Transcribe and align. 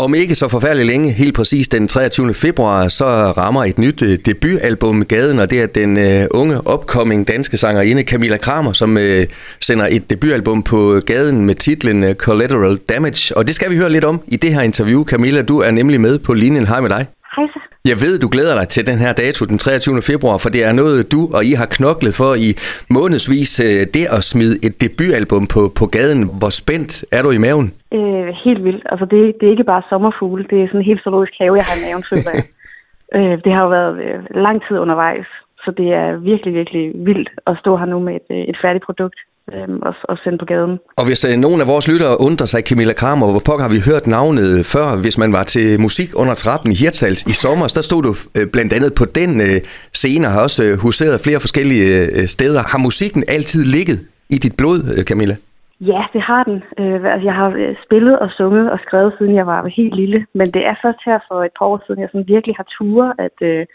Om 0.00 0.14
ikke 0.14 0.34
så 0.34 0.48
forfærdeligt 0.48 0.86
længe, 0.86 1.12
helt 1.12 1.34
præcis 1.34 1.68
den 1.68 1.88
23. 1.88 2.34
februar, 2.34 2.88
så 2.88 3.06
rammer 3.06 3.64
et 3.64 3.78
nyt 3.78 4.02
øh, 4.02 4.18
debutalbum 4.26 5.04
gaden, 5.04 5.38
og 5.38 5.50
det 5.50 5.60
er 5.60 5.66
den 5.66 5.96
uh, 5.96 6.26
unge 6.30 6.56
upcoming 6.56 7.28
danske 7.28 7.56
sangerinde 7.56 8.02
Camilla 8.02 8.36
Kramer, 8.36 8.72
som 8.72 8.96
uh, 8.96 9.02
sender 9.60 9.88
et 9.90 10.10
debutalbum 10.10 10.62
på 10.62 11.00
gaden 11.06 11.46
med 11.46 11.54
titlen 11.54 12.04
uh, 12.04 12.12
Collateral 12.12 12.76
Damage. 12.76 13.36
Og 13.36 13.46
det 13.46 13.54
skal 13.54 13.70
vi 13.70 13.76
høre 13.76 13.90
lidt 13.90 14.04
om 14.04 14.20
i 14.28 14.36
det 14.36 14.54
her 14.54 14.60
interview. 14.60 15.04
Camilla, 15.04 15.42
du 15.42 15.58
er 15.58 15.70
nemlig 15.70 16.00
med 16.00 16.18
på 16.18 16.34
linjen. 16.34 16.66
Hej 16.66 16.80
med 16.80 16.88
dig. 16.90 17.06
Jeg 17.84 17.98
ved, 18.04 18.14
du 18.24 18.28
glæder 18.34 18.54
dig 18.60 18.68
til 18.68 18.82
den 18.90 18.98
her 19.04 19.12
dato, 19.22 19.40
den 19.52 19.58
23. 19.58 20.02
februar, 20.12 20.36
for 20.42 20.50
det 20.54 20.62
er 20.68 20.72
noget, 20.82 20.98
du 21.14 21.20
og 21.36 21.42
I 21.50 21.52
har 21.60 21.68
knoklet 21.76 22.14
for 22.20 22.32
i 22.46 22.48
månedsvis. 22.96 23.52
Det 23.96 24.04
at 24.16 24.22
smide 24.32 24.54
et 24.66 24.74
debutalbum 24.82 25.44
på, 25.54 25.62
på 25.78 25.84
gaden, 25.96 26.20
hvor 26.40 26.52
spændt 26.60 26.92
er 27.16 27.22
du 27.24 27.30
i 27.38 27.40
maven? 27.46 27.66
Øh, 27.98 28.28
helt 28.44 28.62
vildt. 28.66 28.84
Altså, 28.92 29.04
det, 29.12 29.20
det 29.38 29.44
er 29.46 29.54
ikke 29.54 29.70
bare 29.72 29.82
sommerfugle, 29.92 30.42
det 30.50 30.58
er 30.58 30.66
sådan 30.66 30.80
en 30.80 30.90
helt 30.90 31.02
zoologisk 31.04 31.34
have, 31.40 31.58
jeg 31.60 31.66
har 31.68 31.76
i 31.78 31.84
maven, 31.86 32.04
føler 32.10 32.30
jeg. 32.36 32.44
øh, 33.16 33.34
det 33.44 33.50
har 33.54 33.62
jo 33.66 33.70
været 33.78 33.94
øh, 34.06 34.18
lang 34.46 34.58
tid 34.66 34.76
undervejs, 34.84 35.28
så 35.64 35.70
det 35.78 35.88
er 36.02 36.08
virkelig, 36.30 36.52
virkelig 36.60 36.84
vildt 37.08 37.30
at 37.50 37.54
stå 37.62 37.70
her 37.80 37.88
nu 37.92 37.98
med 38.06 38.14
et, 38.20 38.28
et 38.50 38.58
færdigt 38.62 38.84
produkt 38.88 39.18
øhm, 39.54 39.78
og, 39.88 39.94
og 40.10 40.16
sende 40.24 40.38
på 40.38 40.44
gaden. 40.52 40.74
Og 41.00 41.04
hvis 41.08 41.20
øh, 41.28 41.34
nogen 41.46 41.60
af 41.64 41.66
vores 41.72 41.86
lyttere 41.92 42.14
undrer 42.26 42.48
sig, 42.52 42.60
Camilla 42.68 42.94
Kramer, 43.00 43.26
hvor 43.32 43.44
pokker 43.48 43.64
har 43.66 43.74
vi 43.76 43.80
hørt 43.90 44.06
navnet 44.16 44.48
før, 44.74 44.86
hvis 45.04 45.16
man 45.22 45.30
var 45.38 45.44
til 45.54 45.66
musik 45.86 46.08
under 46.22 46.34
trappen 46.42 46.68
i 46.72 46.76
Hirtshals 46.82 47.22
i 47.32 47.34
sommer, 47.44 47.66
der 47.76 47.82
stod 47.88 48.02
du 48.08 48.12
øh, 48.38 48.46
blandt 48.54 48.72
andet 48.76 48.92
på 49.00 49.04
den 49.20 49.30
øh, 49.48 49.58
scene, 50.00 50.26
har 50.34 50.42
også 50.46 50.60
øh, 50.66 50.72
huseret 50.84 51.16
flere 51.26 51.40
forskellige 51.46 51.88
øh, 52.18 52.26
steder. 52.36 52.62
Har 52.72 52.80
musikken 52.88 53.22
altid 53.36 53.62
ligget 53.76 53.98
i 54.34 54.36
dit 54.44 54.54
blod, 54.60 54.80
øh, 54.96 55.04
Camilla? 55.10 55.36
Ja, 55.80 56.02
det 56.12 56.22
har 56.30 56.42
den. 56.44 56.58
Øh, 56.78 57.04
altså, 57.12 57.24
jeg 57.28 57.34
har 57.34 57.48
øh, 57.62 57.74
spillet 57.84 58.18
og 58.18 58.28
sunget 58.30 58.70
og 58.70 58.78
skrevet, 58.86 59.14
siden 59.18 59.34
jeg 59.34 59.46
var 59.46 59.66
helt 59.76 59.94
lille. 59.94 60.26
Men 60.34 60.46
det 60.54 60.62
er 60.66 60.74
først 60.84 61.00
her 61.06 61.18
for 61.28 61.44
et 61.44 61.54
par 61.58 61.66
år 61.66 61.82
siden, 61.86 62.00
jeg 62.00 62.08
sådan 62.12 62.32
virkelig 62.34 62.54
har 62.56 62.66
ture 62.78 63.14
at, 63.18 63.36
øh, 63.42 63.66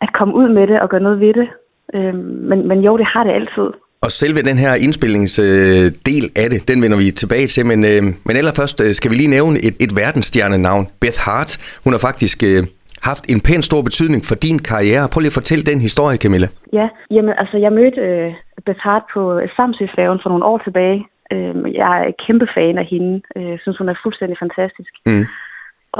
at 0.00 0.10
komme 0.18 0.34
ud 0.34 0.48
med 0.48 0.66
det 0.66 0.80
og 0.80 0.88
gøre 0.88 1.06
noget 1.06 1.20
ved 1.20 1.34
det. 1.40 1.48
Øh, 1.94 2.14
men, 2.48 2.68
men 2.68 2.78
jo, 2.80 2.96
det 2.96 3.06
har 3.06 3.24
det 3.24 3.32
altid. 3.32 3.68
Og 4.06 4.10
selve 4.22 4.40
den 4.50 4.58
her 4.64 4.72
indspillingsdel 4.86 6.24
øh, 6.28 6.42
af 6.42 6.48
det, 6.52 6.60
den 6.70 6.78
vender 6.84 6.98
vi 7.02 7.08
tilbage 7.22 7.48
til. 7.54 7.62
Men, 7.70 7.80
øh, 7.90 8.02
men 8.26 8.34
allerførst 8.40 8.78
øh, 8.84 8.90
skal 8.98 9.10
vi 9.10 9.16
lige 9.20 9.34
nævne 9.36 9.56
et, 9.68 9.76
et 9.84 9.92
verdensstjernenavn. 10.02 10.84
Beth 11.02 11.20
Hart. 11.26 11.50
Hun 11.84 11.92
har 11.94 12.02
faktisk 12.08 12.38
øh, 12.50 12.60
haft 13.08 13.24
en 13.32 13.40
pæn 13.46 13.62
stor 13.68 13.82
betydning 13.88 14.20
for 14.28 14.36
din 14.46 14.58
karriere. 14.70 15.04
Prøv 15.12 15.20
lige 15.20 15.34
at 15.34 15.40
fortælle 15.40 15.64
den 15.70 15.80
historie, 15.88 16.16
Camilla. 16.24 16.48
Ja, 16.78 16.86
jamen 17.14 17.34
altså 17.42 17.56
jeg 17.64 17.72
mødte 17.78 18.00
øh, 18.08 18.28
Beth 18.66 18.82
Hart 18.86 19.04
på 19.14 19.22
Samsøfærgen 19.56 20.20
for 20.22 20.30
nogle 20.32 20.48
år 20.50 20.58
tilbage. 20.66 20.98
Øh, 21.34 21.54
jeg 21.80 21.92
er 22.06 22.12
kæmpe 22.24 22.46
fan 22.56 22.76
af 22.82 22.86
hende. 22.92 23.12
Øh, 23.36 23.48
jeg 23.54 23.60
synes, 23.62 23.78
hun 23.80 23.88
er 23.92 24.02
fuldstændig 24.04 24.36
fantastisk. 24.44 24.92
Mm. 25.10 25.24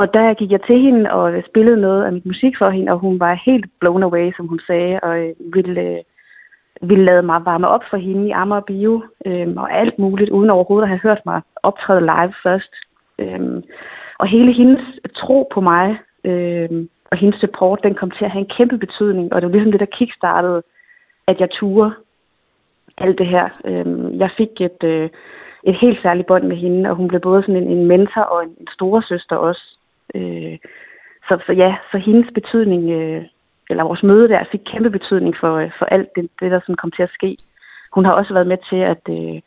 Og 0.01 0.05
der 0.17 0.39
gik 0.41 0.51
jeg 0.53 0.63
til 0.69 0.79
hende 0.85 1.03
og 1.19 1.25
spillede 1.51 1.81
noget 1.87 2.03
af 2.07 2.13
mit 2.13 2.27
musik 2.27 2.55
for 2.61 2.71
hende, 2.77 2.93
og 2.93 2.99
hun 3.07 3.21
var 3.25 3.43
helt 3.49 3.67
blown 3.81 4.03
away, 4.09 4.27
som 4.37 4.47
hun 4.53 4.61
sagde, 4.69 4.95
og 5.09 5.15
ville... 5.57 5.85
Ville 6.81 7.05
lade 7.05 7.23
mig 7.23 7.45
varme 7.45 7.69
op 7.69 7.85
for 7.91 7.97
hende 7.97 8.29
i 8.29 8.31
Amager 8.31 8.61
Bio, 8.61 9.03
øhm, 9.27 9.57
og 9.57 9.73
alt 9.73 9.99
muligt, 9.99 10.31
uden 10.31 10.51
overhovedet 10.51 10.85
at 10.85 10.89
have 10.89 11.01
hørt 11.03 11.27
mig 11.27 11.43
optræde 11.63 12.01
live 12.01 12.35
først. 12.43 12.73
Øhm, 13.19 13.63
og 14.19 14.27
hele 14.27 14.53
hendes 14.53 14.83
tro 15.15 15.49
på 15.55 15.61
mig, 15.61 15.99
øhm, 16.25 16.89
og 17.11 17.17
hendes 17.19 17.41
support, 17.41 17.83
den 17.83 17.95
kom 17.95 18.11
til 18.11 18.25
at 18.25 18.31
have 18.31 18.41
en 18.41 18.55
kæmpe 18.57 18.79
betydning, 18.79 19.33
og 19.33 19.41
det 19.41 19.47
var 19.47 19.53
ligesom 19.53 19.73
det, 19.73 19.81
der 19.81 19.97
kickstartede, 19.99 20.63
at 21.27 21.41
jeg 21.41 21.51
turde 21.51 21.93
alt 22.99 23.19
det 23.19 23.27
her. 23.27 23.49
Øhm, 23.65 24.19
jeg 24.19 24.31
fik 24.37 24.61
et, 24.61 24.83
øh, 24.85 25.09
et 25.65 25.77
helt 25.81 26.03
særligt 26.03 26.27
bånd 26.27 26.45
med 26.45 26.57
hende, 26.57 26.91
og 26.91 26.97
hun 26.97 27.09
blev 27.09 27.21
både 27.21 27.43
sådan 27.43 27.57
en, 27.57 27.71
en 27.71 27.87
mentor 27.87 28.23
og 28.23 28.43
en, 28.45 28.55
en 28.61 28.69
store 28.75 29.03
søster 29.03 29.37
også. 29.37 29.63
Øh, 30.15 30.59
så, 31.29 31.39
så 31.47 31.53
ja, 31.53 31.77
så 31.93 31.99
hendes 31.99 32.31
betydning 32.35 32.91
øh, 32.91 33.25
eller 33.71 33.85
vores 33.85 34.03
møde 34.03 34.29
der 34.29 34.51
fik 34.53 34.61
kæmpe 34.73 34.91
betydning 34.91 35.35
for, 35.41 35.53
for 35.79 35.85
alt 35.85 36.09
det, 36.17 36.25
det, 36.41 36.51
der 36.51 36.61
sådan 36.61 36.81
kom 36.83 36.91
til 36.91 37.03
at 37.03 37.15
ske. 37.19 37.37
Hun 37.95 38.05
har 38.05 38.13
også 38.13 38.33
været 38.35 38.47
med 38.53 38.59
til 38.71 38.81
at, 38.93 39.03
øh, 39.17 39.39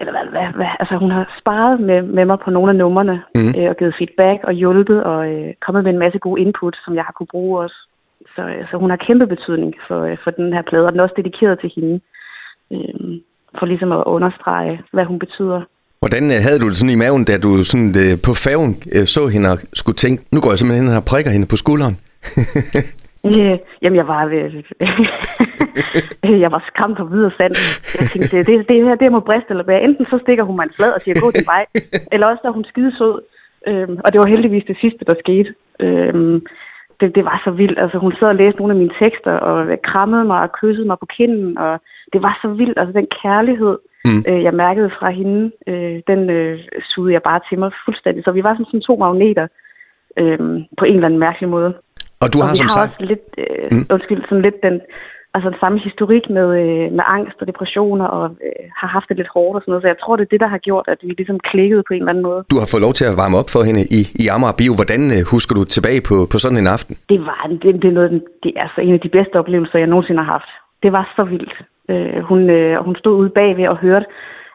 eller 0.00 0.12
hvad, 0.14 0.26
hvad, 0.34 0.48
hvad, 0.58 0.70
altså 0.82 0.94
hun 1.02 1.10
har 1.10 1.24
sparet 1.40 1.80
med, 1.88 2.02
med 2.02 2.24
mig 2.24 2.38
på 2.44 2.50
nogle 2.50 2.70
af 2.72 2.76
numrene, 2.76 3.16
mm. 3.34 3.52
øh, 3.58 3.68
og 3.70 3.76
givet 3.76 3.94
feedback 3.98 4.38
og 4.48 4.52
hjulpet, 4.52 4.98
og 5.04 5.20
øh, 5.32 5.48
kommet 5.64 5.84
med 5.84 5.92
en 5.92 6.02
masse 6.04 6.18
gode 6.18 6.40
input, 6.40 6.76
som 6.84 6.94
jeg 6.94 7.04
har 7.04 7.14
kunne 7.16 7.32
bruge 7.34 7.60
også. 7.64 7.78
Så, 8.34 8.42
øh, 8.52 8.62
så 8.70 8.74
hun 8.82 8.90
har 8.90 9.04
kæmpe 9.06 9.26
betydning 9.26 9.72
for, 9.88 10.00
øh, 10.08 10.16
for 10.24 10.30
den 10.30 10.52
her 10.52 10.62
plade, 10.68 10.86
og 10.86 10.92
den 10.92 11.00
er 11.00 11.04
også 11.04 11.20
dedikeret 11.22 11.60
til 11.60 11.70
hende, 11.76 12.00
øh, 12.72 13.20
for 13.58 13.66
ligesom 13.66 13.92
at 13.92 14.02
understrege, 14.06 14.82
hvad 14.92 15.04
hun 15.04 15.18
betyder. 15.18 15.60
Hvordan 16.02 16.24
øh, 16.34 16.38
havde 16.46 16.60
du 16.62 16.68
det 16.68 16.76
sådan 16.76 16.96
i 16.96 17.02
maven, 17.04 17.24
da 17.24 17.38
du 17.38 17.50
sådan, 17.70 17.90
øh, 18.02 18.12
på 18.26 18.32
færgen 18.44 18.72
øh, 18.94 19.06
så 19.14 19.22
hende 19.34 19.48
og 19.52 19.58
skulle 19.80 20.00
tænke, 20.04 20.18
nu 20.32 20.38
går 20.40 20.50
jeg 20.50 20.58
simpelthen 20.58 20.88
hen 20.88 20.96
og 21.02 21.08
prikker 21.12 21.30
hende 21.30 21.46
på 21.52 21.56
skulderen? 21.62 21.96
Øh, 23.26 23.58
jamen, 23.82 23.96
jeg 23.96 24.08
var, 24.08 24.24
øh, 24.24 24.54
jeg 26.44 26.52
var 26.52 26.64
skræmt 26.68 26.96
på 26.98 27.04
videre 27.04 27.32
sand. 27.38 27.54
Jeg 28.00 28.06
tænkte, 28.08 28.36
det, 28.36 28.46
det, 28.46 28.68
det 28.68 28.84
her, 28.84 28.94
det 28.94 29.12
må 29.12 29.20
briste 29.20 29.50
eller 29.50 29.64
bære. 29.64 29.82
Enten 29.82 30.04
så 30.04 30.18
stikker 30.18 30.44
hun 30.44 30.56
mig 30.56 30.64
en 30.64 30.76
flad 30.76 30.92
og 30.92 31.00
siger, 31.00 31.20
gå 31.24 31.30
til 31.30 31.46
vej, 31.52 31.64
eller 32.12 32.26
også 32.26 32.42
er 32.44 32.50
hun 32.50 32.64
skide 32.64 32.96
sød. 32.98 33.16
Øhm, 33.68 33.96
og 34.04 34.12
det 34.12 34.18
var 34.20 34.26
heldigvis 34.34 34.64
det 34.66 34.76
sidste, 34.80 35.04
der 35.04 35.14
skete. 35.24 35.54
Øhm, 35.80 36.46
det, 37.00 37.14
det 37.16 37.24
var 37.24 37.40
så 37.44 37.50
vildt. 37.50 37.78
Altså, 37.78 37.98
hun 37.98 38.12
sad 38.12 38.28
og 38.28 38.40
læste 38.42 38.58
nogle 38.58 38.74
af 38.74 38.78
mine 38.78 38.94
tekster, 39.00 39.32
og 39.32 39.78
krammede 39.90 40.24
mig 40.24 40.40
og 40.42 40.52
kyssede 40.52 40.86
mig 40.86 40.98
på 40.98 41.06
kinden, 41.16 41.58
og 41.58 41.80
det 42.12 42.22
var 42.22 42.38
så 42.42 42.48
vildt. 42.48 42.78
Altså, 42.78 42.92
den 42.92 43.08
kærlighed, 43.22 43.78
mm. 44.04 44.22
øh, 44.28 44.42
jeg 44.42 44.54
mærkede 44.54 44.90
fra 44.98 45.10
hende, 45.10 45.52
øh, 45.66 45.96
den 46.10 46.30
øh, 46.30 46.58
sugede 46.90 47.12
jeg 47.12 47.22
bare 47.22 47.40
til 47.48 47.58
mig 47.58 47.70
fuldstændig. 47.84 48.24
Så 48.24 48.30
vi 48.32 48.44
var 48.44 48.54
som 48.56 48.64
sådan 48.64 48.88
to 48.88 48.96
magneter 48.96 49.46
øh, 50.18 50.38
på 50.78 50.84
en 50.84 50.94
eller 50.94 51.08
anden 51.08 51.24
mærkelig 51.26 51.48
måde. 51.48 51.74
Og 52.22 52.28
du 52.32 52.38
og 52.38 52.44
har 52.46 52.52
vi 52.54 52.60
som 52.60 52.68
har 52.70 52.76
sagt... 52.78 52.90
også 52.90 53.04
lidt, 53.12 53.26
øh, 53.42 53.66
mm. 53.72 53.84
undskyld, 53.94 54.20
sådan 54.28 54.44
lidt 54.46 54.58
den, 54.66 54.76
altså 55.34 55.46
den 55.52 55.58
samme 55.62 55.78
historik 55.88 56.24
med, 56.36 56.48
øh, 56.62 56.86
med 56.98 57.04
angst 57.16 57.36
og 57.40 57.46
depressioner, 57.50 58.06
og 58.16 58.24
øh, 58.46 58.64
har 58.80 58.88
haft 58.96 59.08
det 59.10 59.16
lidt 59.20 59.30
hårdt 59.34 59.54
og 59.56 59.60
sådan 59.62 59.70
noget, 59.72 59.84
så 59.84 59.90
jeg 59.92 60.00
tror, 60.02 60.14
det 60.16 60.24
er 60.24 60.32
det, 60.34 60.44
der 60.44 60.50
har 60.54 60.62
gjort, 60.68 60.86
at 60.94 61.00
vi 61.06 61.12
ligesom 61.20 61.38
klikkede 61.50 61.82
på 61.86 61.92
en 61.94 62.02
eller 62.02 62.12
anden 62.12 62.26
måde. 62.30 62.40
Du 62.52 62.56
har 62.60 62.68
fået 62.72 62.84
lov 62.86 62.94
til 62.98 63.06
at 63.10 63.18
varme 63.22 63.36
op 63.40 63.50
for 63.54 63.62
hende 63.68 63.82
i, 63.98 64.00
i 64.22 64.24
Amager 64.34 64.58
Bio. 64.60 64.72
Hvordan 64.80 65.02
øh, 65.16 65.22
husker 65.32 65.54
du 65.58 65.62
tilbage 65.76 66.00
på, 66.08 66.16
på 66.32 66.36
sådan 66.44 66.60
en 66.62 66.72
aften? 66.76 66.94
Det 67.12 67.20
var 67.28 67.40
det, 67.62 67.74
det 67.82 67.88
er 67.92 67.96
noget, 67.98 68.10
det 68.42 68.50
er 68.56 68.62
altså 68.66 68.80
en 68.86 68.94
af 68.98 69.02
de 69.06 69.14
bedste 69.16 69.34
oplevelser, 69.40 69.78
jeg 69.82 69.92
nogensinde 69.92 70.22
har 70.22 70.32
haft. 70.36 70.50
Det 70.84 70.90
var 70.96 71.04
så 71.16 71.22
vildt. 71.32 71.54
Øh, 71.92 72.20
hun, 72.30 72.40
øh, 72.58 72.84
hun 72.86 72.96
stod 73.00 73.14
ude 73.20 73.36
bagved 73.38 73.68
og 73.72 73.76
hørte 73.86 74.06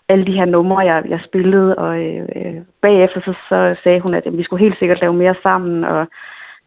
alle 0.09 0.25
de 0.25 0.37
her 0.39 0.45
numre, 0.45 0.79
jeg, 0.79 1.03
jeg 1.13 1.19
spillede, 1.27 1.75
og 1.75 1.91
øh, 2.05 2.55
bagefter 2.81 3.19
så, 3.27 3.33
så 3.49 3.75
sagde 3.83 3.99
hun, 3.99 4.13
at 4.13 4.23
vi 4.39 4.43
skulle 4.43 4.63
helt 4.65 4.79
sikkert 4.79 5.01
lave 5.01 5.13
mere 5.13 5.35
sammen, 5.43 5.83
og 5.83 6.07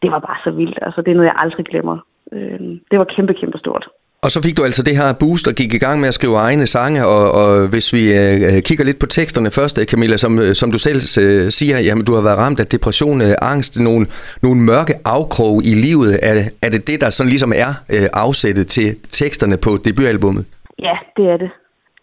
det 0.03 0.11
var 0.15 0.21
bare 0.29 0.39
så 0.45 0.51
vildt. 0.51 0.79
Altså, 0.83 1.01
det 1.03 1.11
er 1.11 1.15
noget, 1.15 1.31
jeg 1.33 1.43
aldrig 1.45 1.65
glemmer. 1.73 1.97
Øh, 2.33 2.61
det 2.91 2.97
var 2.99 3.07
kæmpe, 3.17 3.35
kæmpe 3.41 3.59
stort. 3.59 3.85
Og 4.25 4.31
så 4.35 4.39
fik 4.47 4.57
du 4.59 4.63
altså 4.69 4.83
det 4.89 4.97
her 5.01 5.09
boost 5.21 5.47
og 5.51 5.55
gik 5.61 5.73
i 5.75 5.83
gang 5.87 5.97
med 6.01 6.09
at 6.09 6.19
skrive 6.19 6.37
egne 6.49 6.67
sange, 6.77 7.01
og, 7.15 7.25
og 7.41 7.51
hvis 7.73 7.87
vi 7.97 8.03
øh, 8.21 8.63
kigger 8.69 8.85
lidt 8.85 9.01
på 9.03 9.09
teksterne 9.19 9.51
først, 9.59 9.75
Camilla, 9.91 10.17
som, 10.25 10.33
øh, 10.45 10.53
som 10.61 10.69
du 10.75 10.79
selv 10.87 11.01
øh, 11.23 11.43
siger, 11.59 11.77
jamen 11.89 12.05
du 12.09 12.13
har 12.17 12.23
været 12.29 12.39
ramt 12.45 12.61
af 12.63 12.67
depression, 12.75 13.19
øh, 13.27 13.35
angst, 13.53 13.73
nogle, 13.89 14.05
nogle 14.47 14.59
mørke 14.71 14.95
afkrog 15.17 15.55
i 15.71 15.73
livet. 15.87 16.11
Er, 16.29 16.35
er 16.67 16.71
det 16.75 16.83
det, 16.91 16.99
der 17.03 17.09
sådan 17.11 17.33
ligesom 17.35 17.53
er 17.65 17.71
øh, 17.95 18.07
afsættet 18.25 18.67
til 18.77 18.89
teksterne 19.21 19.57
på 19.67 19.71
debutalbummet? 19.87 20.45
Ja, 20.87 20.97
det 21.17 21.25
er 21.33 21.39
det. 21.45 21.51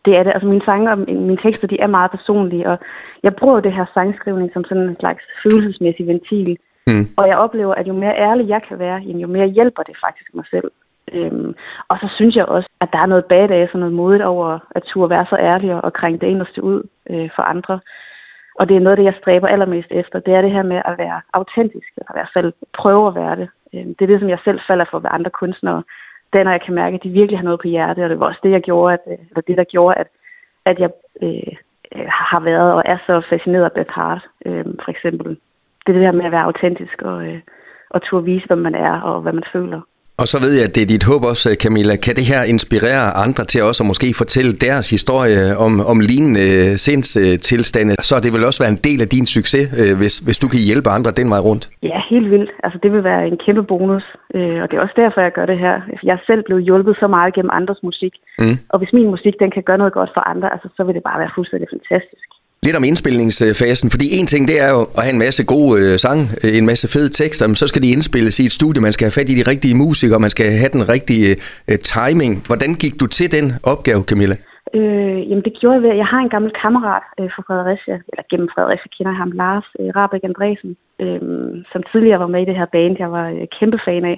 Det 0.06 0.14
er 0.18 0.24
det. 0.24 0.32
Altså 0.36 0.48
mine 0.54 0.66
sange 0.70 0.88
og 0.94 0.98
mine 1.30 1.42
tekster, 1.46 1.68
de 1.74 1.78
er 1.86 1.96
meget 1.98 2.12
personlige, 2.18 2.66
og 2.72 2.78
jeg 3.26 3.34
bruger 3.40 3.60
det 3.66 3.74
her 3.78 3.86
sangskrivning 3.94 4.50
som 4.54 4.64
sådan 4.70 4.88
en 4.92 4.98
slags 5.04 5.24
følelsesmæssig 5.44 6.06
ventil. 6.12 6.52
Mm. 6.88 7.06
Og 7.18 7.28
jeg 7.28 7.38
oplever, 7.38 7.74
at 7.76 7.88
jo 7.88 7.94
mere 7.94 8.18
ærlig 8.18 8.50
jeg 8.50 8.62
kan 8.68 8.80
være, 8.80 8.98
jo 8.98 9.28
mere 9.28 9.48
hjælper 9.48 9.84
det 9.84 9.96
faktisk 10.06 10.36
mig 10.36 10.46
selv. 10.50 10.72
Øhm, 11.14 11.56
og 11.88 11.98
så 11.98 12.08
synes 12.16 12.36
jeg 12.36 12.46
også, 12.46 12.70
at 12.82 12.90
der 12.94 13.00
er 13.00 13.06
noget 13.06 13.26
badass 13.26 13.74
og 13.74 13.80
noget 13.80 13.94
modigt 13.94 14.24
over 14.24 14.60
at 14.76 14.84
turde 14.84 15.10
være 15.10 15.26
så 15.30 15.38
ærlig 15.40 15.84
og 15.84 15.94
krænge 15.94 16.20
det 16.20 16.28
inderste 16.28 16.64
ud 16.64 16.84
øh, 17.10 17.30
for 17.36 17.44
andre. 17.44 17.80
Og 18.60 18.70
det 18.70 18.76
er 18.76 18.80
noget 18.80 18.92
af 18.92 18.98
det, 18.98 19.06
jeg 19.12 19.20
stræber 19.22 19.48
allermest 19.48 19.92
efter. 19.92 20.20
Det 20.20 20.34
er 20.34 20.42
det 20.42 20.52
her 20.52 20.64
med 20.64 20.82
at 20.86 20.98
være 20.98 21.22
autentisk, 21.34 21.90
eller 21.98 22.12
i 22.12 22.18
hvert 22.18 22.34
fald 22.34 22.54
prøve 22.74 23.08
at 23.08 23.16
være 23.16 23.36
det. 23.36 23.50
Øhm, 23.74 23.96
det 23.96 24.02
er 24.02 24.12
det, 24.12 24.20
som 24.20 24.30
jeg 24.30 24.40
selv 24.44 24.60
falder 24.68 24.86
for 24.92 25.00
ved 25.00 25.10
andre 25.14 25.32
kunstnere. 25.32 25.84
Det 26.34 26.40
er, 26.40 26.44
når 26.44 26.52
jeg 26.52 26.62
kan 26.66 26.76
mærke, 26.76 26.96
at 26.96 27.04
de 27.04 27.10
virkelig 27.10 27.40
har 27.40 27.44
noget 27.44 27.60
på 27.60 27.68
hjertet, 27.68 28.04
og 28.04 28.10
det 28.10 28.20
var 28.20 28.26
også 28.26 28.40
det, 28.44 28.52
jeg 28.52 28.62
gjorde, 28.62 28.94
at, 28.94 29.00
øh, 29.08 29.18
eller 29.30 29.42
det, 29.48 29.58
der 29.58 29.64
gjorde, 29.64 29.96
at, 29.98 30.08
at 30.66 30.80
jeg 30.80 30.90
øh, 31.22 31.54
har 32.32 32.40
været 32.40 32.74
og 32.74 32.84
er 32.86 32.98
så 33.08 33.22
fascineret 33.30 33.64
af 33.64 33.72
Beth 33.72 33.92
Hart, 33.92 34.24
øh, 34.46 34.66
for 34.84 34.92
eksempel 34.92 35.38
det 35.88 35.90
er 35.90 35.98
det 35.98 36.08
der 36.08 36.20
med 36.20 36.26
at 36.26 36.32
være 36.32 36.48
autentisk 36.50 37.02
og, 37.02 37.18
øh, 37.28 37.40
og 37.90 38.02
turde 38.02 38.26
vise, 38.26 38.48
hvem 38.48 38.58
man 38.58 38.76
er 38.76 38.94
og 39.02 39.22
hvad 39.22 39.34
man 39.34 39.48
føler. 39.54 39.82
Og 40.22 40.28
så 40.32 40.38
ved 40.44 40.52
jeg, 40.58 40.66
at 40.70 40.76
det 40.76 40.84
er 40.84 40.92
dit 40.96 41.06
håb 41.12 41.24
også, 41.32 41.48
Camilla. 41.64 41.96
Kan 42.06 42.16
det 42.20 42.26
her 42.34 42.42
inspirere 42.54 43.06
andre 43.26 43.44
til 43.52 43.60
også 43.70 43.82
at 43.84 43.88
måske 43.92 44.08
fortælle 44.24 44.52
deres 44.68 44.88
historie 44.96 45.42
om, 45.66 45.74
om 45.92 45.98
lignende 46.10 46.46
sindstilstande? 46.86 47.94
Så 48.10 48.16
det 48.24 48.32
vil 48.34 48.48
også 48.50 48.62
være 48.64 48.74
en 48.78 48.84
del 48.88 49.00
af 49.06 49.10
din 49.16 49.26
succes, 49.36 49.66
øh, 49.82 49.94
hvis, 50.02 50.16
hvis 50.26 50.40
du 50.44 50.48
kan 50.54 50.62
hjælpe 50.70 50.90
andre 50.98 51.12
den 51.20 51.28
vej 51.34 51.42
rundt. 51.50 51.64
Ja, 51.92 52.00
helt 52.14 52.30
vildt. 52.34 52.52
Altså, 52.66 52.78
det 52.84 52.90
vil 52.94 53.04
være 53.12 53.22
en 53.32 53.38
kæmpe 53.46 53.64
bonus. 53.72 54.06
Øh, 54.36 54.58
og 54.62 54.66
det 54.68 54.76
er 54.76 54.84
også 54.86 54.98
derfor, 55.04 55.20
jeg 55.28 55.34
gør 55.38 55.48
det 55.52 55.60
her. 55.66 55.76
Jeg 56.08 56.14
er 56.18 56.24
selv 56.30 56.42
blevet 56.48 56.64
hjulpet 56.68 56.96
så 57.04 57.08
meget 57.16 57.36
gennem 57.36 57.54
andres 57.60 57.82
musik. 57.90 58.14
Mm. 58.44 58.58
Og 58.72 58.78
hvis 58.80 58.94
min 58.98 59.10
musik 59.16 59.36
den 59.44 59.52
kan 59.56 59.64
gøre 59.64 59.82
noget 59.82 59.94
godt 60.00 60.12
for 60.16 60.24
andre, 60.34 60.48
altså, 60.54 60.68
så 60.78 60.82
vil 60.84 60.96
det 60.98 61.04
bare 61.10 61.20
være 61.24 61.36
fuldstændig 61.38 61.68
fantastisk 61.76 62.28
lidt 62.66 62.80
om 62.80 62.88
indspilningsfasen, 62.92 63.88
fordi 63.94 64.06
en 64.20 64.28
ting 64.32 64.44
det 64.52 64.58
er 64.66 64.70
jo 64.76 64.82
at 64.98 65.02
have 65.06 65.16
en 65.18 65.24
masse 65.28 65.44
gode 65.54 65.72
øh, 65.82 65.94
sang, 66.06 66.20
øh, 66.44 66.52
en 66.60 66.68
masse 66.72 66.88
fede 66.94 67.12
tekster, 67.22 67.46
men 67.50 67.58
så 67.62 67.66
skal 67.72 67.82
de 67.86 67.94
indspilles 67.96 68.36
i 68.40 68.46
et 68.50 68.58
studie, 68.60 68.86
man 68.88 68.96
skal 68.96 69.06
have 69.08 69.18
fat 69.20 69.30
i 69.34 69.40
de 69.40 69.50
rigtige 69.52 69.76
musikere, 69.84 70.20
man 70.26 70.34
skal 70.36 70.48
have 70.62 70.74
den 70.78 70.84
rigtige 70.94 71.30
øh, 71.70 71.78
timing. 71.96 72.34
Hvordan 72.50 72.72
gik 72.84 72.96
du 73.02 73.06
til 73.18 73.28
den 73.36 73.46
opgave, 73.74 74.02
Camilla? 74.10 74.38
Øh, 74.78 75.20
jamen 75.30 75.46
det 75.48 75.54
gjorde 75.60 75.76
jeg 75.78 75.84
ved, 75.86 75.96
at 75.96 76.02
jeg 76.04 76.10
har 76.14 76.22
en 76.22 76.34
gammel 76.36 76.52
kammerat 76.64 77.06
øh, 77.20 77.30
fra 77.34 77.42
Fredericia, 77.48 77.96
eller 78.12 78.26
gennem 78.32 78.50
Fredericia 78.54 78.90
kender 78.96 79.12
jeg 79.14 79.22
ham, 79.24 79.32
Lars 79.42 79.68
øh, 79.80 79.90
Rabeck 79.98 80.24
Andresen, 80.30 80.72
øh, 81.04 81.22
som 81.72 81.82
tidligere 81.92 82.24
var 82.24 82.34
med 82.34 82.42
i 82.42 82.50
det 82.50 82.60
her 82.60 82.70
band, 82.76 82.96
jeg 83.04 83.12
var 83.18 83.28
øh, 83.36 83.46
kæmpe 83.60 83.80
fan 83.86 84.06
af, 84.14 84.18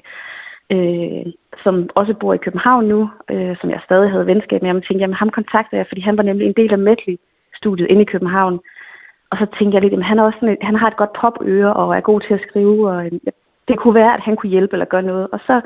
øh, 0.75 1.25
som 1.63 1.75
også 1.99 2.13
bor 2.21 2.33
i 2.33 2.43
København 2.45 2.85
nu, 2.93 2.99
øh, 3.33 3.53
som 3.59 3.69
jeg 3.73 3.81
stadig 3.87 4.09
havde 4.11 4.31
venskab 4.31 4.61
med. 4.61 4.69
og 4.69 4.75
Jeg 4.75 4.83
tænkte, 4.83 5.03
jamen 5.03 5.21
ham 5.21 5.31
kontakter 5.39 5.77
jeg, 5.77 5.85
fordi 5.89 6.01
han 6.07 6.17
var 6.17 6.25
nemlig 6.29 6.45
en 6.47 6.59
del 6.61 6.73
af 6.77 6.81
studiet 7.57 7.87
inde 7.89 8.01
i 8.01 8.11
København. 8.13 8.59
Og 9.31 9.37
så 9.37 9.45
tænkte 9.57 9.75
jeg 9.75 9.81
lidt, 9.81 9.93
at 9.93 10.03
han, 10.03 10.19
er 10.19 10.23
også 10.23 10.39
sådan, 10.39 10.57
han 10.61 10.75
har 10.75 10.87
et 10.87 10.97
godt 11.01 11.13
popøre 11.21 11.73
og 11.73 11.95
er 11.97 12.01
god 12.09 12.21
til 12.21 12.33
at 12.33 12.45
skrive, 12.47 12.89
og 12.91 13.05
øh, 13.05 13.11
det 13.67 13.79
kunne 13.79 13.95
være, 14.01 14.13
at 14.13 14.21
han 14.27 14.35
kunne 14.35 14.49
hjælpe 14.49 14.73
eller 14.73 14.85
gøre 14.85 15.09
noget. 15.11 15.27
Og 15.31 15.39
så 15.47 15.61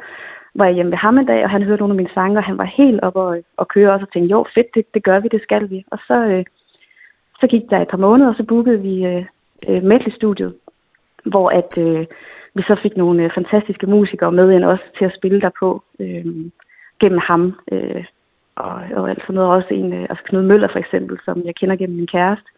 var 0.55 0.65
jeg 0.65 0.75
hjemme 0.75 0.91
ved 0.91 0.97
ham 0.97 1.17
en 1.17 1.25
dag, 1.25 1.43
og 1.43 1.49
han 1.49 1.63
hørte 1.63 1.81
nogle 1.81 1.91
af 1.91 2.01
mine 2.01 2.13
sange, 2.13 2.37
og 2.37 2.43
han 2.43 2.57
var 2.57 2.73
helt 2.77 3.01
op 3.01 3.15
og, 3.15 3.37
øh, 3.37 3.43
og 3.57 3.67
køre 3.67 3.93
også, 3.93 4.05
og 4.05 4.13
tænkte, 4.13 4.31
jo 4.31 4.45
fedt, 4.55 4.75
det, 4.75 4.85
det 4.93 5.03
gør 5.03 5.19
vi, 5.19 5.27
det 5.27 5.41
skal 5.43 5.69
vi. 5.69 5.85
Og 5.91 5.99
så, 6.07 6.17
øh, 6.25 6.45
så 7.39 7.47
gik 7.47 7.69
der 7.69 7.79
et 7.81 7.87
par 7.87 7.97
måneder, 7.97 8.29
og 8.29 8.35
så 8.35 8.43
bookede 8.43 8.81
vi 8.81 9.05
øh, 9.05 9.25
øh, 9.69 9.83
Medley-studiet, 9.83 10.53
hvor 11.25 11.49
at 11.49 11.77
øh, 11.77 12.05
vi 12.55 12.61
så 12.61 12.75
fik 12.83 12.97
nogle 12.97 13.23
øh, 13.23 13.31
fantastiske 13.33 13.87
musikere 13.87 14.31
med 14.31 14.51
ind 14.51 14.63
også 14.63 14.83
til 14.97 15.05
at 15.05 15.15
spille 15.17 15.41
derpå 15.41 15.83
øh, 15.99 16.25
gennem 16.99 17.19
ham. 17.27 17.59
Øh, 17.71 18.05
og, 18.55 18.73
og 18.97 19.09
alt 19.09 19.21
sådan 19.21 19.35
noget. 19.35 19.51
Også 19.57 19.73
en, 19.73 19.93
øh, 19.93 20.05
altså 20.09 20.23
Knud 20.27 20.41
Møller 20.41 20.69
for 20.71 20.79
eksempel, 20.79 21.17
som 21.25 21.41
jeg 21.45 21.55
kender 21.55 21.75
gennem 21.75 21.97
min 21.97 22.13
kæreste, 22.15 22.49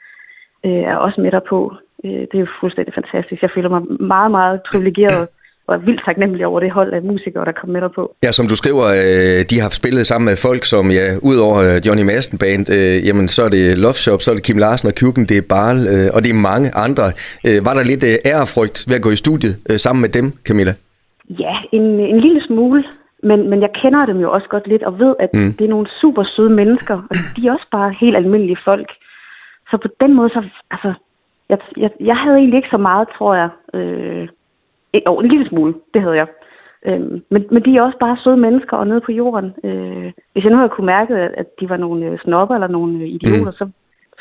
øh, 0.66 0.84
er 0.92 0.96
også 0.96 1.22
med 1.22 1.32
der 1.32 1.44
på. 1.50 1.74
Øh, 2.06 2.22
det 2.30 2.36
er 2.36 2.46
jo 2.46 2.58
fuldstændig 2.60 2.94
fantastisk. 2.94 3.42
Jeg 3.42 3.54
føler 3.56 3.70
mig 3.70 3.82
meget, 4.14 4.32
meget 4.32 4.62
privilegeret 4.72 5.28
og 5.68 5.76
er 5.76 5.80
vildt 5.80 6.02
taknemmelig 6.06 6.46
over 6.46 6.60
det 6.60 6.72
hold 6.72 6.94
af 6.94 7.02
musikere, 7.02 7.46
der 7.46 7.52
kom 7.52 7.70
med 7.70 7.90
på. 7.96 8.16
Ja, 8.24 8.32
som 8.32 8.48
du 8.48 8.56
skriver, 8.56 8.86
øh, 9.02 9.40
de 9.52 9.56
har 9.64 9.70
spillet 9.82 10.06
sammen 10.08 10.26
med 10.26 10.38
folk, 10.48 10.64
som 10.74 10.86
ja, 11.00 11.06
udover 11.30 11.58
øh, 11.68 11.76
Johnny 11.86 12.06
Madsen 12.10 12.38
Band, 12.44 12.66
øh, 12.78 13.08
jamen 13.08 13.28
så 13.36 13.42
er 13.48 13.52
det 13.58 13.78
Love 13.84 14.00
Shop, 14.06 14.22
så 14.22 14.32
er 14.32 14.36
det 14.36 14.44
Kim 14.48 14.58
Larsen 14.58 14.88
og 14.92 14.96
Kjuken, 15.00 15.26
det 15.30 15.38
er 15.38 15.48
Barl, 15.54 15.78
øh, 15.94 16.08
og 16.16 16.20
det 16.24 16.30
er 16.32 16.40
mange 16.52 16.68
andre. 16.86 17.06
Øh, 17.48 17.60
var 17.68 17.74
der 17.78 17.84
lidt 17.92 18.04
øh, 18.12 18.16
ærefrygt 18.34 18.78
ved 18.90 18.96
at 19.00 19.04
gå 19.06 19.12
i 19.16 19.20
studiet 19.24 19.54
øh, 19.70 19.78
sammen 19.86 20.02
med 20.06 20.12
dem, 20.18 20.26
Camilla? 20.48 20.74
Ja, 21.44 21.56
en, 21.78 21.86
en 22.12 22.20
lille 22.26 22.42
smule. 22.48 22.84
Men, 23.24 23.50
men 23.50 23.62
jeg 23.62 23.70
kender 23.82 24.06
dem 24.06 24.20
jo 24.20 24.32
også 24.32 24.48
godt 24.50 24.68
lidt, 24.68 24.84
og 24.84 25.00
ved, 25.00 25.16
at 25.20 25.30
mm. 25.34 25.52
det 25.58 25.66
er 25.66 25.70
nogle 25.76 25.88
super 26.02 26.24
søde 26.24 26.50
mennesker, 26.50 26.96
og 27.10 27.16
de 27.36 27.48
er 27.48 27.52
også 27.52 27.68
bare 27.72 27.96
helt 28.02 28.16
almindelige 28.16 28.64
folk. 28.66 28.90
Så 29.70 29.78
på 29.78 29.88
den 30.00 30.14
måde, 30.14 30.30
så, 30.30 30.44
altså, 30.72 30.94
jeg, 31.50 31.58
jeg, 31.78 31.92
jeg 32.00 32.18
havde 32.18 32.38
egentlig 32.38 32.58
ikke 32.58 32.76
så 32.76 32.78
meget, 32.78 33.08
tror 33.18 33.36
jeg, 33.36 33.50
øh, 33.74 34.28
og 35.06 35.24
en 35.24 35.30
lille 35.32 35.50
smule, 35.50 35.74
det 35.94 36.02
havde 36.02 36.16
jeg. 36.16 36.28
Øhm, 36.86 37.24
men, 37.32 37.42
men 37.52 37.66
de 37.66 37.78
er 37.78 37.82
også 37.82 37.98
bare 38.00 38.18
søde 38.24 38.38
mennesker 38.38 38.78
og 38.78 38.88
nede 38.88 39.02
på 39.02 39.12
jorden. 39.12 39.54
Øh, 39.64 40.12
hvis 40.34 40.44
jeg 40.44 40.52
nu 40.52 40.58
havde 40.58 40.76
kunne 40.76 40.94
mærke, 40.96 41.14
at 41.14 41.48
de 41.60 41.70
var 41.70 41.78
nogle 41.78 42.06
øh, 42.06 42.20
snopper 42.20 42.56
eller 42.56 42.68
nogle 42.68 43.00
øh, 43.04 43.08
idioter, 43.08 43.52
mm. 43.52 43.58
så, 43.60 43.70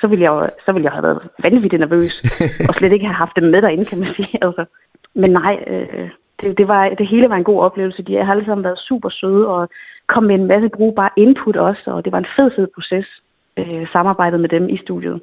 så, 0.01 0.07
ville 0.07 0.25
jeg, 0.25 0.49
så 0.65 0.73
ville 0.73 0.85
jeg 0.85 0.93
have 0.93 1.03
været 1.03 1.29
vanvittigt 1.43 1.81
nervøs. 1.81 2.15
og 2.69 2.75
slet 2.75 2.93
ikke 2.93 3.07
have 3.07 3.23
haft 3.25 3.37
dem 3.37 3.45
med 3.45 3.63
derinde, 3.63 3.85
kan 3.85 3.99
man 3.99 4.15
sige. 4.17 4.45
Altså. 4.45 4.65
Men 5.15 5.31
nej, 5.31 5.65
øh, 5.67 6.11
det, 6.43 6.59
det, 6.59 6.69
var, 6.69 6.89
det 6.99 7.07
hele 7.09 7.29
var 7.29 7.37
en 7.37 7.51
god 7.51 7.61
oplevelse. 7.61 8.03
De 8.03 8.15
har 8.15 8.33
alle 8.33 8.45
sammen 8.45 8.65
været 8.65 8.79
super 8.89 9.11
søde 9.11 9.47
og 9.49 9.69
kom 10.09 10.25
med 10.25 10.35
en 10.35 10.47
masse 10.47 10.69
brugbare 10.77 11.11
input 11.17 11.57
også, 11.57 11.83
og 11.87 12.05
det 12.05 12.13
var 12.13 12.19
en 12.19 12.33
fed, 12.37 12.51
fed 12.57 12.69
proces, 12.75 13.07
øh, 13.59 13.87
samarbejdet 13.93 14.41
med 14.41 14.49
dem 14.49 14.69
i 14.69 14.79
studiet. 14.85 15.21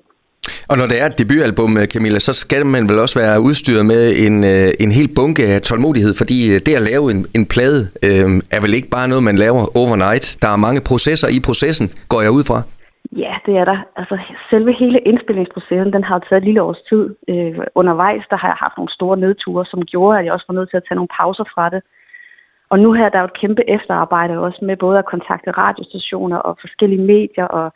Og 0.72 0.78
når 0.78 0.88
det 0.92 1.02
er 1.02 1.06
et 1.06 1.20
debutalbum, 1.20 1.78
øh, 1.78 1.86
Camilla, 1.94 2.20
så 2.20 2.34
skal 2.34 2.66
man 2.66 2.84
vel 2.90 3.00
også 3.00 3.20
være 3.20 3.42
udstyret 3.48 3.86
med 3.94 4.04
en, 4.26 4.36
øh, 4.54 4.70
en 4.84 4.92
hel 4.98 5.10
bunke 5.18 5.44
af 5.54 5.62
tålmodighed, 5.62 6.14
fordi 6.22 6.38
øh, 6.54 6.58
det 6.66 6.74
at 6.80 6.84
lave 6.92 7.06
en, 7.14 7.20
en 7.38 7.46
plade 7.54 7.82
øh, 8.08 8.30
er 8.56 8.62
vel 8.66 8.74
ikke 8.78 8.90
bare 8.98 9.08
noget, 9.12 9.24
man 9.30 9.38
laver 9.46 9.62
overnight. 9.82 10.26
Der 10.44 10.50
er 10.56 10.60
mange 10.68 10.82
processer 10.90 11.28
i 11.38 11.40
processen, 11.48 11.88
går 12.14 12.22
jeg 12.26 12.32
ud 12.38 12.44
fra. 12.50 12.60
Ja, 13.24 13.34
det 13.46 13.54
er 13.62 13.66
der. 13.72 13.80
Altså, 14.00 14.16
selve 14.50 14.72
hele 14.82 15.00
indspillingsprocessen, 15.00 15.94
den 15.94 16.04
har 16.04 16.16
jo 16.16 16.26
taget 16.30 16.42
et 16.42 16.48
lille 16.48 16.62
års 16.62 16.82
tid. 16.90 17.04
Øh, 17.32 17.60
undervejs, 17.76 18.24
der 18.30 18.38
har 18.42 18.48
jeg 18.48 18.60
haft 18.66 18.78
nogle 18.78 18.96
store 18.98 19.18
nedture, 19.18 19.66
som 19.66 19.82
gjorde, 19.92 20.20
at 20.20 20.26
jeg 20.26 20.34
også 20.34 20.46
var 20.50 20.56
nødt 20.56 20.70
til 20.70 20.78
at 20.78 20.86
tage 20.88 21.00
nogle 21.00 21.16
pauser 21.18 21.46
fra 21.54 21.70
det. 21.70 21.82
Og 22.72 22.80
nu 22.80 22.94
her, 22.94 23.10
der 23.10 23.18
er 23.18 23.22
jo 23.22 23.32
et 23.32 23.42
kæmpe 23.42 23.64
efterarbejde 23.70 24.38
også 24.38 24.60
med 24.62 24.78
både 24.78 25.00
at 25.00 25.12
kontakte 25.14 25.52
radiostationer 25.52 26.38
og 26.38 26.58
forskellige 26.62 27.06
medier 27.14 27.48
og 27.60 27.68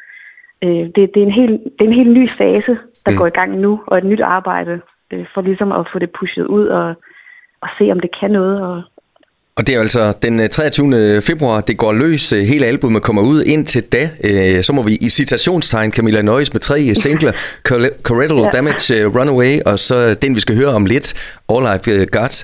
øh, 0.64 0.86
det, 0.96 1.12
det, 1.14 1.20
er 1.22 1.28
en 1.30 1.40
helt, 1.42 1.64
det 1.76 1.82
er 1.82 1.90
en 1.92 2.00
helt 2.02 2.14
ny 2.20 2.30
fase, 2.38 2.74
der 3.06 3.12
mm. 3.12 3.18
går 3.18 3.28
i 3.28 3.38
gang 3.40 3.52
nu, 3.60 3.72
og 3.88 3.98
et 3.98 4.04
nyt 4.04 4.22
arbejde 4.22 4.82
øh, 5.12 5.26
for 5.34 5.42
ligesom 5.42 5.72
at 5.72 5.88
få 5.92 6.00
det 6.00 6.12
pushet 6.20 6.46
ud 6.46 6.68
og, 6.68 6.88
og 7.62 7.70
se, 7.78 7.92
om 7.92 8.00
det 8.00 8.12
kan 8.20 8.32
noget. 8.32 8.62
Og, 8.62 8.82
og 9.58 9.68
det 9.68 9.76
er 9.76 9.80
altså 9.80 10.04
den 10.24 10.50
23. 10.50 10.88
Øh, 10.88 11.22
februar, 11.22 11.62
det 11.62 11.78
går 11.78 11.94
løs. 11.94 12.34
Øh, 12.34 12.42
hele 12.52 12.66
albumet 12.66 13.02
kommer 13.02 13.22
ud 13.22 13.40
indtil 13.54 13.84
da. 13.96 14.04
Øh, 14.28 14.64
så 14.68 14.72
må 14.74 14.82
vi 14.84 14.94
i 15.08 15.10
citationstegn 15.20 15.92
Camilla 15.92 16.22
Nøjes 16.22 16.54
med 16.54 16.62
tre 16.62 16.80
singler. 17.04 17.34
Collateral 18.10 18.44
ja. 18.44 18.50
Damage, 18.58 19.06
Runaway, 19.18 19.54
og 19.66 19.80
så 19.88 19.96
den, 20.22 20.36
vi 20.36 20.42
skal 20.46 20.56
høre 20.56 20.74
om 20.80 20.86
lidt, 20.86 21.08
All 21.54 21.66
I've 21.74 22.06
Got 22.18 22.36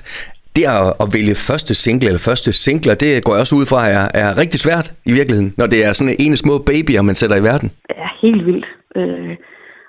det 0.56 0.64
at, 0.78 0.86
at 1.02 1.08
vælge 1.16 1.34
første 1.48 1.72
single 1.84 2.06
eller 2.10 2.24
første 2.30 2.50
singler, 2.64 2.94
det 3.02 3.10
går 3.24 3.32
jeg 3.34 3.42
også 3.44 3.56
ud 3.60 3.66
fra 3.72 3.80
er, 3.96 4.04
er 4.22 4.28
rigtig 4.42 4.60
svært 4.66 4.86
i 5.10 5.12
virkeligheden, 5.18 5.50
når 5.60 5.66
det 5.72 5.80
er 5.86 5.92
sådan 5.98 6.16
en 6.26 6.36
små 6.44 6.54
babyer, 6.68 7.02
man 7.08 7.16
sætter 7.20 7.36
i 7.40 7.46
verden. 7.50 7.68
Ja, 7.98 8.08
helt 8.24 8.42
vildt. 8.48 8.66
Øh, 8.98 9.32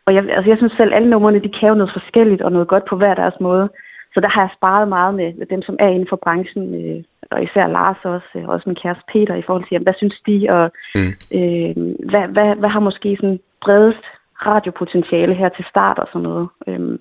og 0.05 0.11
jeg, 0.15 0.23
altså 0.35 0.49
jeg 0.51 0.57
synes 0.59 0.73
selv, 0.81 0.91
alle 0.97 1.09
numrene, 1.13 1.43
de 1.45 1.51
kan 1.57 1.69
jo 1.71 1.75
noget 1.79 1.95
forskelligt 1.97 2.41
og 2.45 2.51
noget 2.55 2.67
godt 2.73 2.85
på 2.89 2.95
hver 3.01 3.15
deres 3.21 3.37
måde. 3.47 3.65
Så 4.13 4.19
der 4.19 4.27
har 4.27 4.41
jeg 4.41 4.55
sparet 4.57 4.87
meget 4.87 5.13
med 5.15 5.45
dem, 5.45 5.61
som 5.61 5.75
er 5.79 5.87
inden 5.87 6.07
for 6.09 6.19
branchen, 6.25 6.65
øh, 6.81 7.03
og 7.31 7.43
især 7.43 7.67
Lars 7.67 8.01
også, 8.03 8.31
øh, 8.35 8.47
også 8.47 8.63
min 8.69 8.81
kæreste 8.83 9.03
Peter, 9.13 9.35
i 9.35 9.45
forhold 9.45 9.63
til, 9.63 9.73
jamen, 9.73 9.87
hvad 9.87 9.97
synes 9.97 10.17
de, 10.27 10.37
og 10.49 10.71
mm. 10.95 11.11
øh, 11.37 11.75
hvad, 12.11 12.25
hvad, 12.35 12.55
hvad 12.55 12.69
har 12.69 12.79
måske 12.79 13.17
sådan 13.19 13.39
bredest 13.65 14.05
radiopotentiale 14.45 15.33
her 15.33 15.49
til 15.49 15.65
start 15.69 15.99
og 15.99 16.07
sådan 16.07 16.27
noget. 16.29 16.47
Øh, 16.67 16.99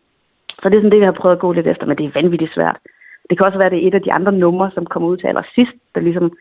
så 0.60 0.68
det 0.68 0.76
er 0.76 0.80
sådan 0.80 0.90
det, 0.90 1.00
vi 1.00 1.10
har 1.10 1.20
prøvet 1.20 1.36
at 1.36 1.44
gå 1.44 1.52
lidt 1.52 1.66
efter, 1.66 1.86
men 1.86 1.96
det 1.98 2.06
er 2.06 2.20
vanvittigt 2.20 2.54
svært. 2.54 2.78
Det 3.28 3.38
kan 3.38 3.46
også 3.46 3.58
være, 3.58 3.66
at 3.66 3.72
det 3.72 3.82
er 3.82 3.88
et 3.88 3.94
af 3.94 4.02
de 4.02 4.12
andre 4.12 4.32
numre, 4.32 4.70
som 4.74 4.86
kommer 4.86 5.08
ud 5.08 5.16
til 5.16 5.26
allersidst, 5.26 5.76
der 5.94 6.00
ligesom 6.00 6.32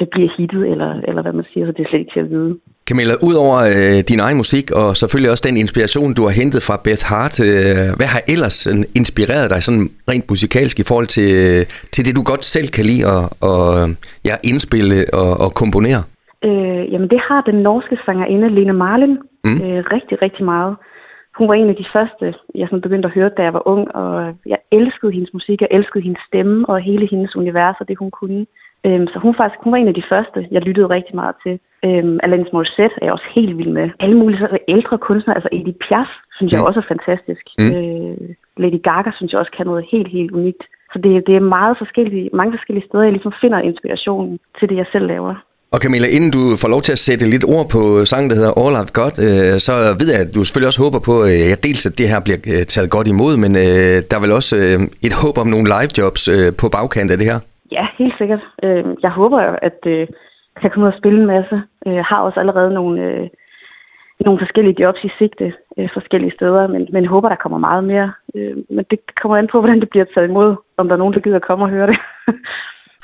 det 0.00 0.08
bliver 0.10 0.30
hittet, 0.36 0.68
eller, 0.72 1.00
eller 1.08 1.22
hvad 1.22 1.32
man 1.32 1.44
siger, 1.52 1.66
så 1.66 1.72
det 1.72 1.84
er 1.84 1.88
slet 1.88 1.98
ikke 1.98 2.12
til 2.12 2.20
at 2.20 2.30
vide. 2.30 2.58
Camilla, 2.88 3.14
udover 3.28 3.56
øh, 3.74 3.98
din 4.10 4.20
egen 4.26 4.38
musik, 4.42 4.66
og 4.80 4.88
selvfølgelig 5.00 5.30
også 5.32 5.44
den 5.48 5.56
inspiration, 5.64 6.14
du 6.18 6.22
har 6.26 6.34
hentet 6.40 6.60
fra 6.68 6.76
Beth 6.86 7.04
Hart, 7.10 7.36
øh, 7.48 7.88
hvad 7.98 8.08
har 8.14 8.22
ellers 8.34 8.58
inspireret 9.00 9.46
dig 9.52 9.60
sådan 9.68 9.86
rent 10.10 10.26
musikalsk 10.32 10.76
i 10.80 10.88
forhold 10.90 11.08
til, 11.18 11.30
til 11.94 12.02
det, 12.06 12.16
du 12.18 12.22
godt 12.32 12.44
selv 12.54 12.68
kan 12.76 12.84
lide 12.90 13.04
at 13.14 13.22
og, 13.50 13.64
ja, 14.28 14.34
indspille 14.50 14.96
og, 15.20 15.30
og 15.44 15.50
komponere? 15.62 16.00
Øh, 16.48 16.82
jamen, 16.92 17.08
det 17.14 17.20
har 17.28 17.40
den 17.50 17.58
norske 17.68 17.96
sangerinde 18.06 18.48
Lene 18.56 18.76
Marlin 18.84 19.14
mm. 19.46 19.58
øh, 19.64 19.80
rigtig, 19.94 20.16
rigtig 20.24 20.44
meget 20.54 20.74
hun 21.38 21.48
var 21.48 21.54
en 21.54 21.68
af 21.68 21.76
de 21.76 21.86
første, 21.92 22.24
jeg 22.54 22.66
sådan 22.68 22.86
begyndte 22.86 23.08
at 23.08 23.14
høre, 23.14 23.30
da 23.36 23.42
jeg 23.42 23.52
var 23.52 23.68
ung, 23.68 23.94
og 23.94 24.34
jeg 24.46 24.58
elskede 24.72 25.12
hendes 25.12 25.32
musik, 25.32 25.60
jeg 25.60 25.68
elskede 25.70 26.04
hendes 26.04 26.22
stemme 26.28 26.68
og 26.68 26.80
hele 26.80 27.06
hendes 27.10 27.36
univers 27.36 27.76
og 27.80 27.88
det, 27.88 27.98
hun 27.98 28.10
kunne. 28.10 28.46
Øhm, 28.86 29.06
så 29.12 29.16
hun, 29.24 29.34
faktisk, 29.40 29.60
hun 29.64 29.72
var 29.72 29.78
en 29.80 29.92
af 29.92 29.98
de 30.00 30.08
første, 30.12 30.38
jeg 30.54 30.62
lyttede 30.68 30.94
rigtig 30.96 31.14
meget 31.22 31.34
til. 31.44 31.54
Øhm, 31.86 32.16
Alanis 32.24 32.52
Morissette 32.54 32.96
er 33.00 33.04
jeg 33.06 33.16
også 33.16 33.30
helt 33.38 33.54
vild 33.58 33.72
med. 33.78 33.86
Alle 34.04 34.16
mulige 34.20 34.40
så 34.42 34.58
ældre 34.76 34.96
kunstnere, 35.08 35.36
altså 35.38 35.50
Edith 35.58 35.80
Piaf, 35.84 36.10
synes 36.36 36.50
jeg 36.52 36.60
mm. 36.60 36.68
også 36.68 36.80
er 36.82 36.90
fantastisk. 36.94 37.44
Mm. 37.60 37.70
Øh, 37.76 38.28
Lady 38.62 38.80
Gaga 38.88 39.10
synes 39.14 39.30
jeg 39.32 39.40
også 39.42 39.54
kan 39.56 39.66
noget 39.70 39.84
helt, 39.92 40.10
helt 40.16 40.32
unikt. 40.38 40.64
Så 40.92 40.96
det, 41.04 41.10
det 41.28 41.34
er 41.36 41.52
meget 41.56 41.74
forskellige, 41.82 42.26
mange 42.40 42.52
forskellige 42.56 42.86
steder, 42.88 43.04
jeg 43.04 43.14
ligesom 43.16 43.34
finder 43.42 43.58
inspirationen 43.70 44.34
til 44.58 44.68
det, 44.68 44.76
jeg 44.82 44.88
selv 44.94 45.06
laver. 45.14 45.34
Og 45.74 45.78
Camilla, 45.82 46.08
inden 46.16 46.30
du 46.36 46.42
får 46.62 46.68
lov 46.74 46.82
til 46.82 46.92
at 46.96 47.04
sætte 47.08 47.32
lidt 47.34 47.44
ord 47.56 47.66
på 47.76 47.80
sangen, 48.04 48.30
der 48.30 48.36
hedder 48.40 48.54
All 48.62 48.76
I've 48.80 48.92
Got, 49.00 49.14
øh, 49.26 49.54
så 49.66 49.72
ved 50.00 50.08
jeg, 50.12 50.20
at 50.24 50.30
du 50.34 50.40
selvfølgelig 50.44 50.70
også 50.72 50.82
håber 50.86 51.00
på, 51.08 51.14
øh, 51.30 51.54
at 51.54 51.60
dels 51.66 51.86
at 51.88 51.98
det 51.98 52.08
her 52.12 52.20
bliver 52.26 52.40
øh, 52.52 52.62
taget 52.74 52.90
godt 52.96 53.08
imod, 53.14 53.34
men 53.44 53.52
der 54.08 54.16
er 54.16 54.22
vel 54.24 54.32
også 54.40 54.54
et 55.08 55.14
håb 55.22 55.36
om 55.42 55.48
nogle 55.54 55.66
live 55.74 55.92
jobs 55.98 56.22
på 56.60 56.66
bagkant 56.76 57.10
af 57.10 57.18
det 57.18 57.26
her? 57.32 57.38
Ja, 57.72 57.86
helt 57.98 58.14
sikkert. 58.18 58.40
Øh, 58.62 58.84
Jeg 59.02 59.10
håber 59.10 59.42
jo, 59.42 59.50
øh, 59.50 59.58
at 59.62 59.78
jeg 59.84 60.08
kan 60.60 60.70
komme 60.70 60.86
ud 60.86 60.92
og 60.92 60.98
spille 60.98 61.20
en 61.20 61.26
masse. 61.26 61.62
Øh, 61.86 61.94
jeg 61.94 62.04
har 62.04 62.20
også 62.20 62.40
allerede 62.40 62.74
nogle, 62.74 63.00
øh, 63.02 63.28
nogle 64.20 64.40
forskellige 64.40 64.80
jobs 64.82 65.04
i 65.04 65.10
sigte 65.18 65.52
øh, 65.78 65.88
forskellige 65.92 66.32
steder, 66.36 66.66
men, 66.66 66.88
men 66.92 67.06
håber, 67.06 67.28
der 67.28 67.36
kommer 67.36 67.58
meget 67.58 67.84
mere. 67.84 68.12
Øh, 68.34 68.56
Men 68.70 68.84
det 68.90 68.98
kommer 69.22 69.36
an 69.36 69.48
på, 69.52 69.58
hvordan 69.60 69.80
det 69.80 69.90
bliver 69.90 70.04
taget 70.14 70.28
imod, 70.28 70.56
om 70.76 70.88
der 70.88 70.94
er 70.94 70.98
nogen, 70.98 71.14
der 71.14 71.20
gider 71.20 71.38
komme 71.38 71.64
og 71.64 71.70
høre 71.70 71.86
det. 71.86 71.98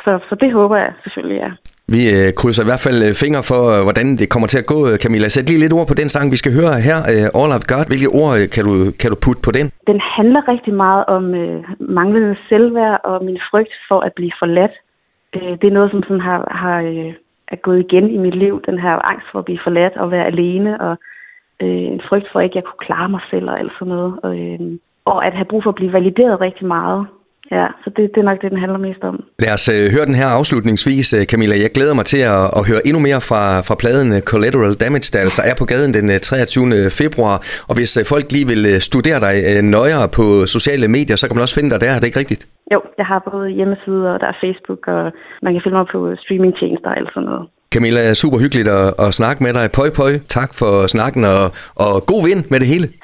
så, 0.04 0.18
så 0.28 0.34
det 0.34 0.52
håber 0.52 0.76
jeg 0.76 0.92
selvfølgelig, 1.02 1.36
ja. 1.36 1.50
Vi 1.96 2.02
øh, 2.16 2.28
krydser 2.38 2.62
i 2.64 2.70
hvert 2.70 2.84
fald 2.86 2.98
øh, 3.06 3.12
fingre 3.22 3.42
for, 3.50 3.62
øh, 3.72 3.80
hvordan 3.86 4.06
det 4.20 4.26
kommer 4.32 4.48
til 4.52 4.62
at 4.62 4.70
gå, 4.74 4.78
øh, 4.88 4.94
Camilla. 5.02 5.28
Sæt 5.28 5.48
lige 5.48 5.62
lidt 5.62 5.76
ord 5.78 5.88
på 5.92 5.96
den 6.00 6.08
sang, 6.14 6.26
vi 6.34 6.38
skal 6.42 6.52
høre 6.58 6.74
her, 6.88 6.98
øh, 7.12 7.38
All 7.38 7.54
I've 7.56 7.68
Got. 7.72 7.86
Hvilke 7.90 8.10
ord 8.20 8.32
øh, 8.38 8.44
kan, 8.54 8.62
du, 8.68 8.74
kan 9.00 9.08
du 9.12 9.16
putte 9.24 9.42
på 9.46 9.52
den? 9.58 9.66
Den 9.90 9.98
handler 10.16 10.40
rigtig 10.52 10.74
meget 10.84 11.04
om 11.16 11.24
øh, 11.42 11.58
manglende 11.98 12.34
selvværd 12.48 12.96
og 13.10 13.16
min 13.28 13.40
frygt 13.50 13.74
for 13.88 13.98
at 14.06 14.12
blive 14.18 14.34
forladt. 14.40 14.74
Øh, 15.36 15.52
det 15.60 15.66
er 15.68 15.76
noget, 15.78 15.90
som 15.92 16.02
sådan 16.06 16.26
har, 16.28 16.38
har 16.62 16.78
øh, 16.90 17.10
er 17.54 17.58
gået 17.66 17.80
igen 17.86 18.06
i 18.16 18.18
mit 18.24 18.36
liv, 18.44 18.54
den 18.68 18.78
her 18.84 18.94
angst 19.10 19.26
for 19.30 19.38
at 19.38 19.48
blive 19.48 19.64
forladt 19.66 19.94
og 20.02 20.10
være 20.14 20.26
alene. 20.32 20.72
Og 20.86 20.94
øh, 21.62 21.84
en 21.94 22.02
frygt 22.08 22.28
for, 22.30 22.38
at 22.38 22.44
ikke 22.44 22.58
jeg 22.58 22.66
kunne 22.66 22.86
klare 22.88 23.08
mig 23.14 23.22
selv 23.30 23.46
og 23.50 23.58
alt 23.60 23.72
sådan 23.78 23.92
noget. 23.94 24.12
Og, 24.26 24.32
øh, 24.44 24.60
og 25.04 25.26
at 25.26 25.34
have 25.38 25.50
brug 25.50 25.62
for 25.62 25.70
at 25.70 25.80
blive 25.80 25.96
valideret 25.98 26.40
rigtig 26.40 26.66
meget. 26.66 27.02
Ja, 27.58 27.66
så 27.82 27.88
det, 27.96 28.02
det 28.14 28.20
er 28.20 28.28
nok 28.30 28.38
det, 28.42 28.50
den 28.54 28.60
handler 28.64 28.80
mest 28.88 29.02
om. 29.10 29.16
Lad 29.44 29.52
os 29.56 29.66
øh, 29.74 29.84
høre 29.94 30.06
den 30.10 30.16
her 30.20 30.28
afslutningsvis, 30.38 31.08
øh, 31.16 31.22
Camilla. 31.30 31.56
Jeg 31.64 31.70
glæder 31.76 31.94
mig 32.00 32.06
til 32.12 32.22
at, 32.34 32.44
at 32.58 32.62
høre 32.70 32.82
endnu 32.88 33.00
mere 33.08 33.20
fra, 33.30 33.42
fra 33.68 33.76
pladen 33.82 34.08
øh, 34.16 34.20
Collateral 34.30 34.74
Damage, 34.82 35.08
der 35.14 35.20
altså 35.26 35.42
er 35.50 35.54
på 35.60 35.64
gaden 35.72 35.90
den 35.98 36.06
23. 36.20 36.64
Øh, 36.78 36.86
februar. 37.02 37.36
Og 37.70 37.74
hvis 37.78 37.92
øh, 38.00 38.04
folk 38.12 38.26
lige 38.34 38.46
vil 38.52 38.62
studere 38.88 39.18
dig 39.26 39.34
øh, 39.50 39.60
nøjere 39.76 40.06
på 40.18 40.24
sociale 40.56 40.86
medier, 40.96 41.16
så 41.18 41.24
kan 41.26 41.34
man 41.36 41.44
også 41.46 41.56
finde 41.58 41.70
dig 41.72 41.78
der. 41.84 41.90
Er 41.94 42.00
det 42.00 42.08
ikke 42.10 42.22
rigtigt? 42.24 42.42
Jo, 42.74 42.80
jeg 43.00 43.06
har 43.10 43.20
både 43.30 43.46
hjemmeside, 43.58 44.02
og 44.12 44.16
der 44.22 44.28
er 44.32 44.36
Facebook, 44.44 44.82
og 44.94 45.02
man 45.44 45.50
kan 45.52 45.60
finde 45.64 45.76
mig 45.80 45.86
på 45.94 46.00
streamingtjenester 46.22 46.88
og 46.92 46.96
alt 47.00 47.10
sådan 47.14 47.28
noget. 47.30 47.44
Camilla, 47.74 48.02
super 48.14 48.38
hyggeligt 48.44 48.68
at, 48.68 48.86
at 49.04 49.14
snakke 49.20 49.42
med 49.44 49.52
dig. 49.58 49.64
Pøj, 49.78 49.90
pøj. 50.00 50.12
Tak 50.38 50.50
for 50.60 50.72
snakken, 50.94 51.22
og, 51.34 51.44
og 51.84 51.92
god 52.12 52.22
vind 52.28 52.42
med 52.52 52.58
det 52.62 52.68
hele. 52.74 52.86